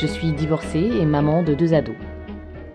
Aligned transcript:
Je 0.00 0.06
suis 0.06 0.30
divorcée 0.30 0.78
et 0.78 1.04
maman 1.04 1.42
de 1.42 1.54
deux 1.54 1.74
ados. 1.74 1.96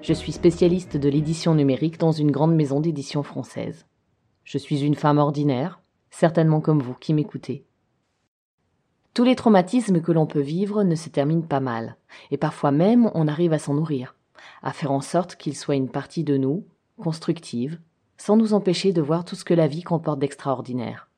Je 0.01 0.11
suis 0.11 0.33
spécialiste 0.33 0.97
de 0.97 1.07
l'édition 1.07 1.55
numérique 1.55 1.97
dans 1.97 2.11
une 2.11 2.31
grande 2.31 2.53
maison 2.53 2.81
d'édition 2.81 3.23
française. 3.23 3.85
Je 4.43 4.57
suis 4.57 4.83
une 4.83 4.95
femme 4.95 5.19
ordinaire, 5.19 5.79
certainement 6.11 6.59
comme 6.59 6.81
vous 6.81 6.95
qui 6.95 7.13
m'écoutez. 7.13 7.65
Tous 9.13 9.23
les 9.23 9.37
traumatismes 9.37 10.01
que 10.01 10.11
l'on 10.11 10.25
peut 10.25 10.41
vivre 10.41 10.83
ne 10.83 10.95
se 10.95 11.07
terminent 11.07 11.47
pas 11.47 11.61
mal, 11.61 11.95
et 12.29 12.35
parfois 12.35 12.71
même 12.71 13.09
on 13.13 13.29
arrive 13.29 13.53
à 13.53 13.59
s'en 13.59 13.75
nourrir, 13.75 14.17
à 14.61 14.73
faire 14.73 14.91
en 14.91 14.99
sorte 14.99 15.37
qu'ils 15.37 15.55
soient 15.55 15.75
une 15.75 15.89
partie 15.89 16.25
de 16.25 16.35
nous, 16.35 16.65
constructive, 17.01 17.79
sans 18.17 18.35
nous 18.35 18.53
empêcher 18.53 18.91
de 18.91 19.01
voir 19.01 19.23
tout 19.23 19.37
ce 19.37 19.45
que 19.45 19.53
la 19.53 19.67
vie 19.67 19.83
comporte 19.83 20.19
d'extraordinaire. 20.19 21.09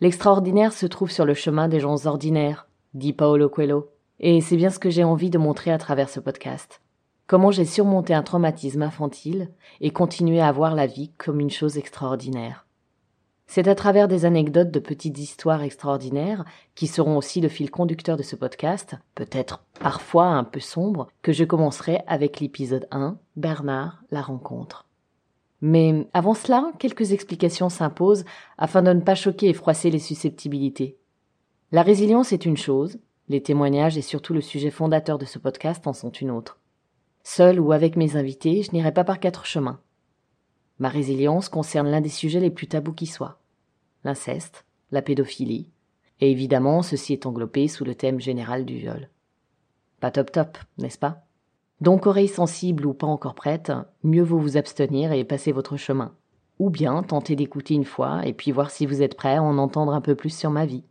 L'extraordinaire 0.00 0.72
se 0.72 0.86
trouve 0.86 1.10
sur 1.10 1.24
le 1.24 1.34
chemin 1.34 1.66
des 1.66 1.80
gens 1.80 2.06
ordinaires, 2.06 2.68
dit 2.94 3.12
Paolo 3.12 3.48
Coelho. 3.48 3.90
Et 4.18 4.40
c'est 4.40 4.56
bien 4.56 4.70
ce 4.70 4.78
que 4.78 4.90
j'ai 4.90 5.04
envie 5.04 5.30
de 5.30 5.38
montrer 5.38 5.70
à 5.70 5.78
travers 5.78 6.08
ce 6.08 6.20
podcast. 6.20 6.80
Comment 7.26 7.50
j'ai 7.50 7.64
surmonté 7.64 8.14
un 8.14 8.22
traumatisme 8.22 8.82
infantile 8.82 9.50
et 9.80 9.90
continué 9.90 10.40
à 10.40 10.52
voir 10.52 10.74
la 10.74 10.86
vie 10.86 11.10
comme 11.18 11.40
une 11.40 11.50
chose 11.50 11.76
extraordinaire. 11.76 12.66
C'est 13.48 13.68
à 13.68 13.74
travers 13.74 14.08
des 14.08 14.24
anecdotes 14.24 14.70
de 14.70 14.80
petites 14.80 15.18
histoires 15.18 15.62
extraordinaires, 15.62 16.44
qui 16.74 16.86
seront 16.86 17.16
aussi 17.16 17.40
le 17.40 17.48
fil 17.48 17.70
conducteur 17.70 18.16
de 18.16 18.22
ce 18.22 18.36
podcast, 18.36 18.96
peut-être 19.14 19.64
parfois 19.80 20.26
un 20.26 20.44
peu 20.44 20.60
sombre, 20.60 21.08
que 21.22 21.32
je 21.32 21.44
commencerai 21.44 22.00
avec 22.06 22.40
l'épisode 22.40 22.88
1, 22.90 23.18
Bernard, 23.36 24.02
la 24.10 24.22
rencontre. 24.22 24.86
Mais 25.60 26.08
avant 26.12 26.34
cela, 26.34 26.72
quelques 26.78 27.12
explications 27.12 27.68
s'imposent 27.68 28.24
afin 28.58 28.82
de 28.82 28.92
ne 28.92 29.00
pas 29.00 29.14
choquer 29.14 29.48
et 29.48 29.54
froisser 29.54 29.90
les 29.90 30.00
susceptibilités. 30.00 30.98
La 31.72 31.82
résilience 31.82 32.32
est 32.32 32.46
une 32.46 32.56
chose, 32.56 32.98
les 33.28 33.42
témoignages 33.42 33.98
et 33.98 34.02
surtout 34.02 34.34
le 34.34 34.40
sujet 34.40 34.70
fondateur 34.70 35.18
de 35.18 35.24
ce 35.24 35.38
podcast 35.38 35.86
en 35.86 35.92
sont 35.92 36.10
une 36.10 36.30
autre. 36.30 36.58
Seul 37.24 37.58
ou 37.58 37.72
avec 37.72 37.96
mes 37.96 38.16
invités, 38.16 38.62
je 38.62 38.70
n'irai 38.72 38.92
pas 38.92 39.04
par 39.04 39.18
quatre 39.18 39.44
chemins. 39.44 39.80
Ma 40.78 40.88
résilience 40.88 41.48
concerne 41.48 41.88
l'un 41.88 42.00
des 42.00 42.08
sujets 42.08 42.40
les 42.40 42.50
plus 42.50 42.68
tabous 42.68 42.92
qui 42.92 43.06
soient. 43.06 43.40
L'inceste, 44.04 44.64
la 44.92 45.02
pédophilie, 45.02 45.70
et 46.20 46.30
évidemment 46.30 46.82
ceci 46.82 47.14
est 47.14 47.26
englobé 47.26 47.66
sous 47.66 47.84
le 47.84 47.94
thème 47.94 48.20
général 48.20 48.64
du 48.64 48.76
viol. 48.76 49.08
Pas 50.00 50.10
top 50.10 50.30
top, 50.30 50.58
n'est-ce 50.78 50.98
pas? 50.98 51.24
Donc 51.80 52.06
oreille 52.06 52.28
sensible 52.28 52.86
ou 52.86 52.94
pas 52.94 53.06
encore 53.06 53.34
prête, 53.34 53.72
mieux 54.02 54.22
vaut 54.22 54.38
vous 54.38 54.56
abstenir 54.56 55.12
et 55.12 55.24
passer 55.24 55.52
votre 55.52 55.76
chemin. 55.76 56.14
Ou 56.58 56.70
bien 56.70 57.02
tenter 57.02 57.36
d'écouter 57.36 57.74
une 57.74 57.84
fois 57.84 58.24
et 58.24 58.32
puis 58.32 58.52
voir 58.52 58.70
si 58.70 58.86
vous 58.86 59.02
êtes 59.02 59.16
prêt 59.16 59.36
à 59.36 59.42
en 59.42 59.58
entendre 59.58 59.92
un 59.92 60.00
peu 60.00 60.14
plus 60.14 60.34
sur 60.34 60.50
ma 60.50 60.64
vie. 60.64 60.84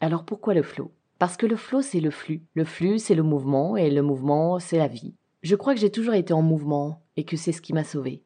Alors 0.00 0.24
pourquoi 0.24 0.54
le 0.54 0.62
flot 0.62 0.90
Parce 1.20 1.36
que 1.36 1.44
le 1.44 1.56
flot 1.56 1.82
c'est 1.82 2.00
le 2.00 2.10
flux. 2.10 2.46
Le 2.54 2.64
flux 2.64 2.98
c'est 2.98 3.14
le 3.14 3.22
mouvement 3.22 3.76
et 3.76 3.90
le 3.90 4.00
mouvement 4.00 4.58
c'est 4.58 4.78
la 4.78 4.88
vie. 4.88 5.12
Je 5.42 5.54
crois 5.54 5.74
que 5.74 5.80
j'ai 5.80 5.90
toujours 5.90 6.14
été 6.14 6.32
en 6.32 6.40
mouvement 6.40 7.02
et 7.18 7.24
que 7.24 7.36
c'est 7.36 7.52
ce 7.52 7.60
qui 7.60 7.74
m'a 7.74 7.84
sauvé. 7.84 8.22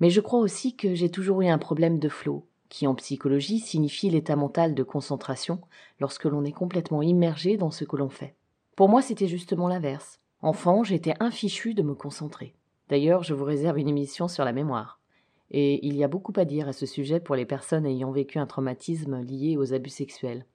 Mais 0.00 0.08
je 0.08 0.22
crois 0.22 0.40
aussi 0.40 0.74
que 0.74 0.94
j'ai 0.94 1.10
toujours 1.10 1.42
eu 1.42 1.48
un 1.48 1.58
problème 1.58 1.98
de 1.98 2.08
flot, 2.08 2.48
qui 2.70 2.86
en 2.86 2.94
psychologie 2.94 3.58
signifie 3.58 4.08
l'état 4.08 4.34
mental 4.34 4.74
de 4.74 4.82
concentration 4.82 5.60
lorsque 6.00 6.24
l'on 6.24 6.42
est 6.42 6.52
complètement 6.52 7.02
immergé 7.02 7.58
dans 7.58 7.70
ce 7.70 7.84
que 7.84 7.96
l'on 7.96 8.08
fait. 8.08 8.34
Pour 8.76 8.88
moi 8.88 9.02
c'était 9.02 9.28
justement 9.28 9.68
l'inverse. 9.68 10.18
Enfant 10.40 10.84
j'étais 10.84 11.12
infichu 11.20 11.74
de 11.74 11.82
me 11.82 11.94
concentrer. 11.94 12.54
D'ailleurs 12.88 13.24
je 13.24 13.34
vous 13.34 13.44
réserve 13.44 13.78
une 13.78 13.90
émission 13.90 14.26
sur 14.26 14.46
la 14.46 14.54
mémoire. 14.54 15.02
Et 15.50 15.86
il 15.86 15.96
y 15.96 16.02
a 16.02 16.08
beaucoup 16.08 16.32
à 16.36 16.46
dire 16.46 16.66
à 16.66 16.72
ce 16.72 16.86
sujet 16.86 17.20
pour 17.20 17.36
les 17.36 17.44
personnes 17.44 17.84
ayant 17.84 18.10
vécu 18.10 18.38
un 18.38 18.46
traumatisme 18.46 19.20
lié 19.20 19.58
aux 19.58 19.74
abus 19.74 19.90
sexuels. 19.90 20.46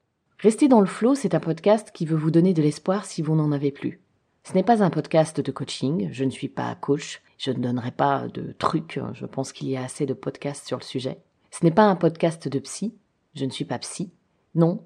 Rester 0.44 0.68
dans 0.68 0.82
le 0.82 0.88
flot, 0.88 1.16
c'est 1.16 1.36
un 1.36 1.40
podcast 1.40 1.92
qui 1.94 2.06
veut 2.06 2.18
vous 2.18 2.30
donner 2.30 2.54
de 2.54 2.62
l'espoir 2.62 3.06
si 3.06 3.22
vous 3.22 3.34
n'en 3.34 3.54
avez 3.54 3.72
plus. 3.72 4.02
Ce 4.44 4.52
n'est 4.52 4.62
pas 4.62 4.84
un 4.84 4.90
podcast 4.90 5.40
de 5.40 5.52
coaching, 5.54 6.10
je 6.12 6.26
ne 6.26 6.30
suis 6.30 6.50
pas 6.50 6.76
coach, 6.76 7.22
je 7.38 7.52
ne 7.52 7.60
donnerai 7.60 7.92
pas 7.92 8.28
de 8.28 8.52
trucs, 8.60 9.00
je 9.14 9.26
pense 9.26 9.54
qu'il 9.54 9.70
y 9.70 9.78
a 9.78 9.84
assez 9.86 10.06
de 10.06 10.14
podcasts 10.14 10.68
sur 10.68 10.78
le 10.78 10.84
sujet. 10.84 11.18
Ce 11.50 11.64
n'est 11.64 11.72
pas 11.72 11.86
un 11.86 11.96
podcast 11.96 12.50
de 12.50 12.60
psy, 12.60 12.94
je 13.36 13.46
ne 13.46 13.52
suis 13.52 13.64
pas 13.64 13.80
psy. 13.80 14.12
Non, 14.54 14.84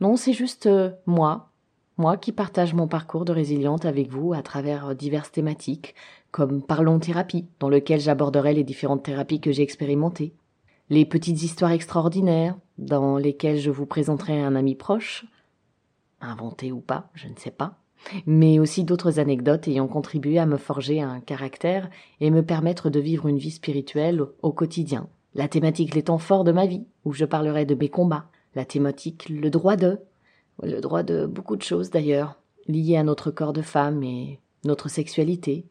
non, 0.00 0.16
c'est 0.16 0.32
juste 0.32 0.64
euh, 0.64 0.92
moi, 1.04 1.50
moi 1.98 2.16
qui 2.16 2.32
partage 2.32 2.72
mon 2.72 2.88
parcours 2.88 3.26
de 3.26 3.34
résiliente 3.34 3.84
avec 3.84 4.08
vous 4.08 4.32
à 4.32 4.40
travers 4.40 4.86
euh, 4.86 4.94
diverses 4.94 5.30
thématiques, 5.30 5.94
comme 6.30 6.62
Parlons 6.62 7.00
thérapie, 7.00 7.44
dans 7.60 7.68
lequel 7.68 8.00
j'aborderai 8.00 8.54
les 8.54 8.64
différentes 8.64 9.02
thérapies 9.02 9.42
que 9.42 9.52
j'ai 9.52 9.62
expérimentées, 9.62 10.32
les 10.90 11.04
petites 11.04 11.42
histoires 11.42 11.72
extraordinaires, 11.72 12.56
dans 12.78 13.16
lesquelles 13.18 13.58
je 13.58 13.70
vous 13.70 13.86
présenterai 13.86 14.40
un 14.40 14.54
ami 14.54 14.74
proche, 14.74 15.26
inventé 16.20 16.72
ou 16.72 16.80
pas, 16.80 17.10
je 17.14 17.28
ne 17.28 17.36
sais 17.36 17.50
pas, 17.50 17.78
mais 18.26 18.58
aussi 18.58 18.84
d'autres 18.84 19.18
anecdotes 19.18 19.68
ayant 19.68 19.88
contribué 19.88 20.38
à 20.38 20.46
me 20.46 20.56
forger 20.56 21.00
un 21.00 21.20
caractère 21.20 21.90
et 22.20 22.30
me 22.30 22.42
permettre 22.42 22.90
de 22.90 23.00
vivre 23.00 23.26
une 23.26 23.38
vie 23.38 23.50
spirituelle 23.50 24.22
au 24.42 24.52
quotidien. 24.52 25.08
La 25.34 25.48
thématique 25.48 25.94
les 25.94 26.04
temps 26.04 26.18
forts 26.18 26.44
de 26.44 26.52
ma 26.52 26.66
vie, 26.66 26.86
où 27.04 27.12
je 27.12 27.24
parlerai 27.24 27.66
de 27.66 27.74
mes 27.74 27.88
combats. 27.88 28.26
La 28.54 28.64
thématique 28.64 29.28
le 29.28 29.50
droit 29.50 29.76
de, 29.76 29.98
le 30.62 30.80
droit 30.80 31.02
de 31.02 31.26
beaucoup 31.26 31.56
de 31.56 31.62
choses 31.62 31.90
d'ailleurs, 31.90 32.36
liées 32.68 32.96
à 32.96 33.02
notre 33.02 33.30
corps 33.30 33.52
de 33.52 33.62
femme 33.62 34.02
et 34.02 34.40
notre 34.64 34.88
sexualité. 34.88 35.66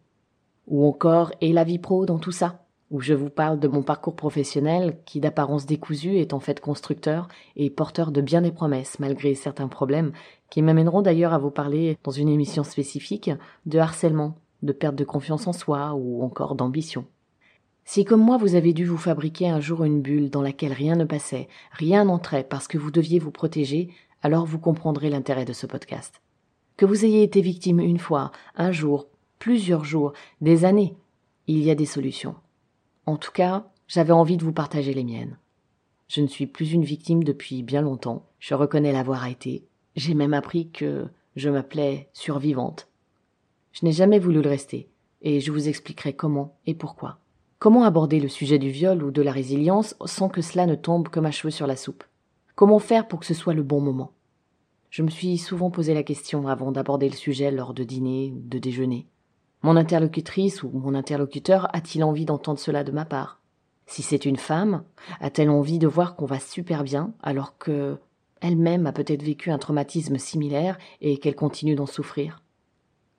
Ou 0.67 0.85
encore, 0.85 1.31
et 1.41 1.53
la 1.53 1.63
vie 1.63 1.79
pro 1.79 2.05
dans 2.05 2.19
tout 2.19 2.31
ça, 2.31 2.64
où 2.91 3.01
je 3.01 3.13
vous 3.13 3.29
parle 3.29 3.59
de 3.59 3.67
mon 3.67 3.81
parcours 3.81 4.15
professionnel 4.15 4.97
qui 5.05 5.19
d'apparence 5.19 5.65
décousue 5.65 6.17
est 6.17 6.33
en 6.33 6.39
fait 6.39 6.59
constructeur 6.59 7.27
et 7.55 7.69
porteur 7.69 8.11
de 8.11 8.21
bien 8.21 8.41
des 8.41 8.51
promesses 8.51 8.99
malgré 8.99 9.33
certains 9.33 9.67
problèmes 9.67 10.11
qui 10.49 10.61
m'amèneront 10.61 11.01
d'ailleurs 11.01 11.33
à 11.33 11.39
vous 11.39 11.51
parler 11.51 11.97
dans 12.03 12.11
une 12.11 12.29
émission 12.29 12.63
spécifique 12.63 13.31
de 13.65 13.79
harcèlement, 13.79 14.35
de 14.61 14.71
perte 14.71 14.95
de 14.95 15.03
confiance 15.03 15.47
en 15.47 15.53
soi 15.53 15.93
ou 15.95 16.23
encore 16.23 16.55
d'ambition. 16.55 17.05
Si 17.85 18.05
comme 18.05 18.21
moi 18.21 18.37
vous 18.37 18.55
avez 18.55 18.73
dû 18.73 18.85
vous 18.85 18.97
fabriquer 18.97 19.49
un 19.49 19.59
jour 19.59 19.83
une 19.83 20.01
bulle 20.01 20.29
dans 20.29 20.41
laquelle 20.41 20.73
rien 20.73 20.95
ne 20.95 21.05
passait, 21.05 21.47
rien 21.71 22.05
n'entrait 22.05 22.43
parce 22.43 22.67
que 22.67 22.77
vous 22.77 22.91
deviez 22.91 23.19
vous 23.19 23.31
protéger, 23.31 23.89
alors 24.21 24.45
vous 24.45 24.59
comprendrez 24.59 25.09
l'intérêt 25.09 25.45
de 25.45 25.53
ce 25.53 25.67
podcast. 25.67 26.21
Que 26.77 26.85
vous 26.85 27.05
ayez 27.05 27.23
été 27.23 27.41
victime 27.41 27.79
une 27.79 27.99
fois, 27.99 28.31
un 28.55 28.71
jour, 28.71 29.07
plusieurs 29.39 29.85
jours, 29.85 30.13
des 30.41 30.65
années, 30.65 30.95
il 31.47 31.59
y 31.59 31.69
a 31.69 31.75
des 31.75 31.85
solutions. 31.85 32.35
En 33.05 33.17
tout 33.17 33.31
cas, 33.31 33.67
j'avais 33.87 34.13
envie 34.13 34.37
de 34.37 34.43
vous 34.43 34.53
partager 34.53 34.93
les 34.93 35.03
miennes. 35.03 35.37
Je 36.07 36.21
ne 36.21 36.27
suis 36.27 36.47
plus 36.47 36.71
une 36.71 36.83
victime 36.83 37.23
depuis 37.23 37.63
bien 37.63 37.81
longtemps, 37.81 38.25
je 38.39 38.53
reconnais 38.53 38.91
l'avoir 38.91 39.27
été. 39.27 39.63
J'ai 39.95 40.13
même 40.13 40.33
appris 40.33 40.69
que 40.69 41.07
je 41.35 41.49
m'appelais 41.49 42.09
survivante. 42.13 42.87
Je 43.71 43.85
n'ai 43.85 43.91
jamais 43.91 44.19
voulu 44.19 44.41
le 44.41 44.49
rester, 44.49 44.89
et 45.21 45.39
je 45.39 45.51
vous 45.51 45.67
expliquerai 45.67 46.13
comment 46.13 46.57
et 46.65 46.73
pourquoi. 46.73 47.19
Comment 47.59 47.83
aborder 47.83 48.19
le 48.19 48.27
sujet 48.27 48.59
du 48.59 48.69
viol 48.69 49.03
ou 49.03 49.11
de 49.11 49.21
la 49.21 49.31
résilience 49.31 49.95
sans 50.05 50.29
que 50.29 50.41
cela 50.41 50.65
ne 50.65 50.75
tombe 50.75 51.09
comme 51.09 51.25
un 51.25 51.31
cheveu 51.31 51.51
sur 51.51 51.67
la 51.67 51.75
soupe? 51.75 52.03
Comment 52.55 52.79
faire 52.79 53.07
pour 53.07 53.19
que 53.19 53.25
ce 53.25 53.33
soit 53.33 53.53
le 53.53 53.63
bon 53.63 53.81
moment? 53.81 54.11
Je 54.89 55.03
me 55.03 55.09
suis 55.09 55.37
souvent 55.37 55.71
posé 55.71 55.93
la 55.93 56.03
question 56.03 56.47
avant 56.47 56.71
d'aborder 56.71 57.09
le 57.09 57.15
sujet 57.15 57.51
lors 57.51 57.73
de 57.73 57.83
dîner 57.83 58.33
ou 58.35 58.41
de 58.47 58.59
déjeuner. 58.59 59.07
Mon 59.65 59.77
interlocutrice 59.77 60.61
ou 60.61 60.69
mon 60.69 60.93
interlocuteur 60.93 61.75
a-t-il 61.75 62.03
envie 62.03 62.25
d'entendre 62.25 62.59
cela 62.59 62.83
de 62.83 62.91
ma 62.91 63.03
part? 63.03 63.41
Si 63.87 64.03
c'est 64.03 64.25
une 64.25 64.37
femme, 64.37 64.83
a-t-elle 65.19 65.49
envie 65.49 65.79
de 65.79 65.87
voir 65.87 66.15
qu'on 66.15 66.27
va 66.27 66.39
super 66.39 66.83
bien 66.83 67.15
alors 67.23 67.57
que 67.57 67.97
elle-même 68.41 68.85
a 68.85 68.91
peut-être 68.91 69.23
vécu 69.23 69.49
un 69.49 69.57
traumatisme 69.57 70.19
similaire 70.19 70.77
et 71.01 71.17
qu'elle 71.17 71.33
continue 71.33 71.73
d'en 71.73 71.87
souffrir? 71.87 72.43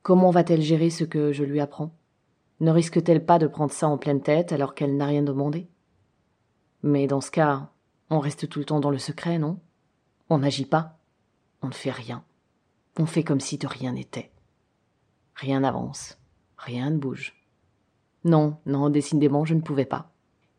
Comment 0.02 0.30
va-t-elle 0.30 0.62
gérer 0.62 0.88
ce 0.88 1.02
que 1.02 1.32
je 1.32 1.42
lui 1.42 1.58
apprends? 1.58 1.96
Ne 2.60 2.70
risque-t-elle 2.70 3.26
pas 3.26 3.40
de 3.40 3.48
prendre 3.48 3.72
ça 3.72 3.88
en 3.88 3.98
pleine 3.98 4.22
tête 4.22 4.52
alors 4.52 4.76
qu'elle 4.76 4.96
n'a 4.96 5.06
rien 5.06 5.24
demandé? 5.24 5.66
Mais 6.84 7.08
dans 7.08 7.20
ce 7.20 7.32
cas, 7.32 7.72
on 8.08 8.20
reste 8.20 8.48
tout 8.48 8.60
le 8.60 8.66
temps 8.66 8.78
dans 8.78 8.90
le 8.90 8.98
secret, 8.98 9.40
non? 9.40 9.58
On 10.30 10.38
n'agit 10.38 10.66
pas. 10.66 11.00
On 11.60 11.66
ne 11.66 11.74
fait 11.74 11.90
rien. 11.90 12.22
On 13.00 13.06
fait 13.06 13.24
comme 13.24 13.40
si 13.40 13.58
de 13.58 13.66
rien 13.66 13.94
n'était. 13.94 14.30
Rien 15.34 15.58
n'avance. 15.58 16.16
Rien 16.56 16.90
ne 16.90 16.98
bouge. 16.98 17.34
Non, 18.24 18.56
non, 18.66 18.90
décidément, 18.90 19.44
je 19.44 19.54
ne 19.54 19.60
pouvais 19.60 19.84
pas. 19.84 20.12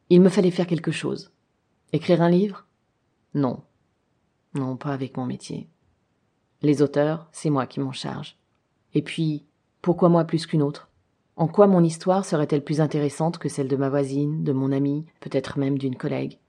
Il 0.10 0.22
me 0.22 0.30
fallait 0.30 0.52
faire 0.52 0.68
quelque 0.68 0.92
chose. 0.92 1.32
Écrire 1.92 2.22
un 2.22 2.30
livre? 2.30 2.66
Non. 3.34 3.62
Non, 4.54 4.78
pas 4.78 4.94
avec 4.94 5.18
mon 5.18 5.26
métier. 5.26 5.70
Les 6.62 6.82
auteurs, 6.82 7.28
c'est 7.32 7.50
moi 7.50 7.68
qui 7.68 7.80
m'en 7.80 7.92
charge. 7.92 8.38
Et 8.94 9.02
puis, 9.02 9.46
pourquoi 9.82 10.10
moi 10.10 10.24
plus 10.24 10.46
qu'une 10.46 10.62
autre? 10.62 10.90
En 11.36 11.48
quoi 11.48 11.68
mon 11.68 11.84
histoire 11.84 12.26
serait-elle 12.26 12.64
plus 12.64 12.82
intéressante 12.82 13.38
que 13.38 13.50
celle 13.50 13.68
de 13.68 13.76
ma 13.76 13.90
voisine, 13.90 14.44
de 14.44 14.54
mon 14.54 14.72
amie, 14.72 15.06
peut-être 15.20 15.60
même 15.60 15.78
d'une 15.78 15.96
collègue? 15.96 16.40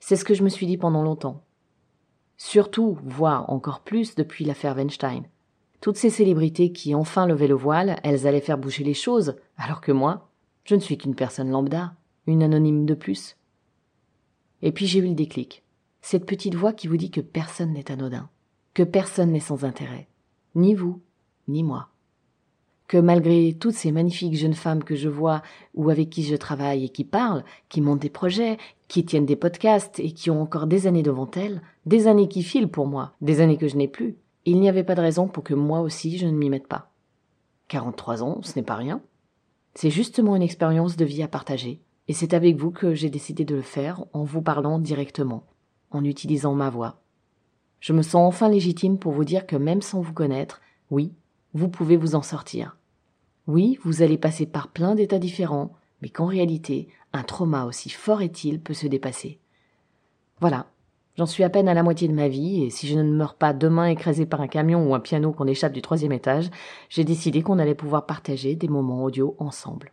C'est 0.00 0.16
ce 0.16 0.24
que 0.24 0.34
je 0.34 0.42
me 0.42 0.48
suis 0.48 0.66
dit 0.66 0.76
pendant 0.76 1.02
longtemps. 1.02 1.44
Surtout, 2.36 2.98
voire 3.04 3.48
encore 3.50 3.80
plus 3.80 4.14
depuis 4.14 4.44
l'affaire 4.44 4.76
Weinstein. 4.76 5.22
Toutes 5.86 5.98
ces 5.98 6.10
célébrités 6.10 6.72
qui 6.72 6.96
enfin 6.96 7.28
levaient 7.28 7.46
le 7.46 7.54
voile, 7.54 8.00
elles 8.02 8.26
allaient 8.26 8.40
faire 8.40 8.58
bouger 8.58 8.82
les 8.82 8.92
choses, 8.92 9.36
alors 9.56 9.80
que 9.80 9.92
moi, 9.92 10.28
je 10.64 10.74
ne 10.74 10.80
suis 10.80 10.98
qu'une 10.98 11.14
personne 11.14 11.48
lambda, 11.48 11.94
une 12.26 12.42
anonyme 12.42 12.86
de 12.86 12.94
plus. 12.94 13.36
Et 14.62 14.72
puis 14.72 14.88
j'ai 14.88 14.98
eu 14.98 15.06
le 15.06 15.14
déclic. 15.14 15.62
Cette 16.00 16.26
petite 16.26 16.56
voix 16.56 16.72
qui 16.72 16.88
vous 16.88 16.96
dit 16.96 17.12
que 17.12 17.20
personne 17.20 17.72
n'est 17.72 17.92
anodin, 17.92 18.28
que 18.74 18.82
personne 18.82 19.30
n'est 19.30 19.38
sans 19.38 19.64
intérêt, 19.64 20.08
ni 20.56 20.74
vous, 20.74 21.00
ni 21.46 21.62
moi. 21.62 21.90
Que 22.88 22.98
malgré 22.98 23.54
toutes 23.54 23.74
ces 23.74 23.92
magnifiques 23.92 24.34
jeunes 24.34 24.54
femmes 24.54 24.82
que 24.82 24.96
je 24.96 25.08
vois 25.08 25.40
ou 25.74 25.88
avec 25.88 26.10
qui 26.10 26.24
je 26.24 26.34
travaille 26.34 26.86
et 26.86 26.88
qui 26.88 27.04
parlent, 27.04 27.44
qui 27.68 27.80
montent 27.80 28.02
des 28.02 28.10
projets, 28.10 28.58
qui 28.88 29.04
tiennent 29.04 29.24
des 29.24 29.36
podcasts 29.36 30.00
et 30.00 30.10
qui 30.10 30.30
ont 30.30 30.42
encore 30.42 30.66
des 30.66 30.88
années 30.88 31.04
devant 31.04 31.30
elles, 31.36 31.62
des 31.84 32.08
années 32.08 32.26
qui 32.26 32.42
filent 32.42 32.72
pour 32.72 32.88
moi, 32.88 33.12
des 33.20 33.40
années 33.40 33.56
que 33.56 33.68
je 33.68 33.76
n'ai 33.76 33.86
plus, 33.86 34.16
il 34.46 34.60
n'y 34.60 34.68
avait 34.68 34.84
pas 34.84 34.94
de 34.94 35.00
raison 35.00 35.28
pour 35.28 35.44
que 35.44 35.54
moi 35.54 35.80
aussi 35.80 36.18
je 36.18 36.26
ne 36.26 36.36
m'y 36.36 36.48
mette 36.48 36.68
pas. 36.68 36.90
43 37.68 38.22
ans, 38.22 38.40
ce 38.42 38.56
n'est 38.56 38.64
pas 38.64 38.76
rien. 38.76 39.02
C'est 39.74 39.90
justement 39.90 40.36
une 40.36 40.42
expérience 40.42 40.96
de 40.96 41.04
vie 41.04 41.22
à 41.22 41.28
partager, 41.28 41.82
et 42.08 42.12
c'est 42.12 42.32
avec 42.32 42.56
vous 42.56 42.70
que 42.70 42.94
j'ai 42.94 43.10
décidé 43.10 43.44
de 43.44 43.56
le 43.56 43.62
faire 43.62 44.04
en 44.12 44.24
vous 44.24 44.40
parlant 44.40 44.78
directement, 44.78 45.44
en 45.90 46.04
utilisant 46.04 46.54
ma 46.54 46.70
voix. 46.70 47.02
Je 47.80 47.92
me 47.92 48.02
sens 48.02 48.26
enfin 48.26 48.48
légitime 48.48 48.98
pour 48.98 49.12
vous 49.12 49.24
dire 49.24 49.46
que 49.46 49.56
même 49.56 49.82
sans 49.82 50.00
vous 50.00 50.12
connaître, 50.12 50.62
oui, 50.90 51.12
vous 51.52 51.68
pouvez 51.68 51.96
vous 51.96 52.14
en 52.14 52.22
sortir. 52.22 52.76
Oui, 53.46 53.78
vous 53.82 54.02
allez 54.02 54.18
passer 54.18 54.46
par 54.46 54.68
plein 54.68 54.94
d'états 54.94 55.18
différents, 55.18 55.72
mais 56.02 56.08
qu'en 56.08 56.26
réalité, 56.26 56.88
un 57.12 57.22
trauma 57.22 57.64
aussi 57.64 57.90
fort 57.90 58.22
est-il 58.22 58.60
peut 58.60 58.74
se 58.74 58.86
dépasser. 58.86 59.38
Voilà, 60.40 60.66
J'en 61.16 61.24
suis 61.24 61.44
à 61.44 61.48
peine 61.48 61.68
à 61.68 61.72
la 61.72 61.82
moitié 61.82 62.08
de 62.08 62.12
ma 62.12 62.28
vie, 62.28 62.62
et 62.62 62.68
si 62.68 62.86
je 62.86 62.98
ne 62.98 63.10
meurs 63.10 63.36
pas 63.36 63.54
demain 63.54 63.86
écrasé 63.86 64.26
par 64.26 64.42
un 64.42 64.48
camion 64.48 64.86
ou 64.86 64.94
un 64.94 65.00
piano 65.00 65.32
qu'on 65.32 65.46
échappe 65.46 65.72
du 65.72 65.80
troisième 65.80 66.12
étage, 66.12 66.50
j'ai 66.90 67.04
décidé 67.04 67.40
qu'on 67.40 67.58
allait 67.58 67.74
pouvoir 67.74 68.04
partager 68.04 68.54
des 68.54 68.68
moments 68.68 69.02
audio 69.02 69.34
ensemble. 69.38 69.92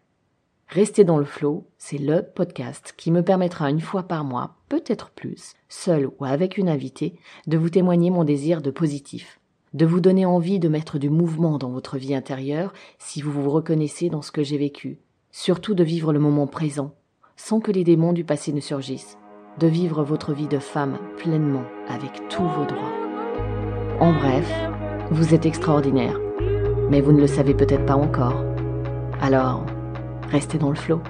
Rester 0.68 1.06
dans 1.06 1.18
le 1.18 1.24
flow, 1.24 1.66
c'est 1.78 1.98
le 1.98 2.24
podcast 2.24 2.94
qui 2.98 3.10
me 3.10 3.24
permettra 3.24 3.70
une 3.70 3.80
fois 3.80 4.04
par 4.04 4.26
mois, 4.26 4.56
peut-être 4.68 5.12
plus, 5.12 5.54
seul 5.70 6.08
ou 6.08 6.26
avec 6.26 6.58
une 6.58 6.68
invitée, 6.68 7.16
de 7.48 7.58
vous 7.58 7.70
témoigner 7.70 8.10
mon 8.10 8.26
désir 8.26 8.62
de 8.62 8.72
positif, 8.72 9.40
de 9.74 9.86
vous 9.86 10.02
donner 10.02 10.26
envie 10.26 10.60
de 10.60 10.68
mettre 10.68 11.00
du 11.00 11.10
mouvement 11.10 11.58
dans 11.58 11.70
votre 11.70 11.98
vie 11.98 12.16
intérieure 12.16 12.74
si 13.00 13.22
vous 13.22 13.32
vous 13.32 13.50
reconnaissez 13.50 14.10
dans 14.10 14.22
ce 14.22 14.32
que 14.34 14.44
j'ai 14.44 14.58
vécu, 14.58 15.00
surtout 15.32 15.74
de 15.74 15.86
vivre 15.86 16.12
le 16.12 16.20
moment 16.20 16.48
présent, 16.48 16.96
sans 17.38 17.62
que 17.62 17.72
les 17.72 17.86
démons 17.86 18.12
du 18.12 18.26
passé 18.26 18.52
ne 18.52 18.60
surgissent 18.60 19.18
de 19.60 19.68
vivre 19.68 20.04
votre 20.04 20.34
vie 20.34 20.48
de 20.48 20.60
femme 20.60 20.98
pleinement 21.18 21.64
avec 21.88 22.28
tous 22.30 22.44
vos 22.44 22.66
droits. 22.66 22.94
En 24.00 24.12
bref, 24.14 24.52
vous 25.12 25.36
êtes 25.36 25.46
extraordinaire, 25.46 26.20
mais 26.90 27.02
vous 27.02 27.12
ne 27.12 27.22
le 27.22 27.28
savez 27.28 27.54
peut-être 27.54 27.86
pas 27.86 27.96
encore. 27.96 28.44
Alors, 29.22 29.66
restez 30.32 30.58
dans 30.58 30.70
le 30.70 30.76
flot. 30.76 31.02